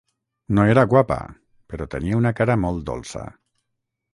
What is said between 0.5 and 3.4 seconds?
No era guapa, però tenia una cara molt dolça.